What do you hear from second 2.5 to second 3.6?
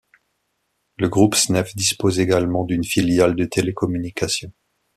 d'une filiale de